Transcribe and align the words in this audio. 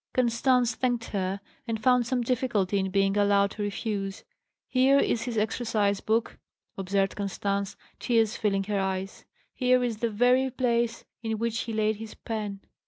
Constance 0.15 0.73
thanked 0.73 1.05
her, 1.09 1.39
and 1.67 1.79
found 1.79 2.07
some 2.07 2.23
difficulty 2.23 2.79
in 2.79 2.89
being 2.89 3.15
allowed 3.15 3.51
to 3.51 3.61
refuse. 3.61 4.23
"Here 4.67 4.97
is 4.97 5.25
his 5.25 5.37
exercise 5.37 5.99
book," 6.01 6.39
observed 6.75 7.15
Constance, 7.15 7.77
tears 7.99 8.35
filling 8.35 8.63
her 8.63 8.79
eyes; 8.79 9.25
"here 9.53 9.83
is 9.83 9.97
the 9.97 10.09
very 10.09 10.49
place 10.49 11.05
in 11.21 11.37
which 11.37 11.59
he 11.59 11.73
laid 11.73 11.97
his 11.97 12.15
pen. 12.15 12.61